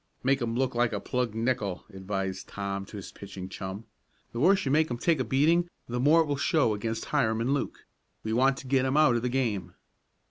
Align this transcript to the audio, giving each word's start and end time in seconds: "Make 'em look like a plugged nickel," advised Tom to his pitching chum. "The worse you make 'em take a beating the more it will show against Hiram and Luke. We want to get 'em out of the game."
"Make 0.23 0.41
'em 0.41 0.55
look 0.55 0.73
like 0.73 0.93
a 0.93 0.99
plugged 0.99 1.35
nickel," 1.35 1.85
advised 1.93 2.47
Tom 2.47 2.85
to 2.87 2.97
his 2.97 3.11
pitching 3.11 3.49
chum. 3.49 3.85
"The 4.31 4.39
worse 4.39 4.65
you 4.65 4.71
make 4.71 4.89
'em 4.89 4.97
take 4.97 5.19
a 5.19 5.23
beating 5.23 5.69
the 5.87 5.99
more 5.99 6.21
it 6.21 6.25
will 6.25 6.37
show 6.37 6.73
against 6.73 7.05
Hiram 7.05 7.39
and 7.39 7.53
Luke. 7.53 7.85
We 8.23 8.33
want 8.33 8.57
to 8.57 8.67
get 8.67 8.83
'em 8.83 8.97
out 8.97 9.15
of 9.17 9.21
the 9.21 9.29
game." 9.29 9.75